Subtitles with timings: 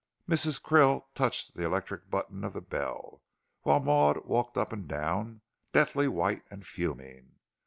[0.27, 0.59] Mrs.
[0.59, 3.21] Krill touched the electric button of the bell,
[3.61, 5.41] while Maud walked up and down,
[5.73, 7.35] deathly white and fuming.